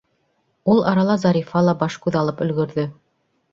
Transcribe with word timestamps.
Ул 0.73 0.81
арала 0.91 1.17
Зарифа 1.25 1.63
ла 1.69 1.77
баш-күҙ 1.83 2.19
алып 2.25 2.43
өлгөрҙө. 2.49 2.89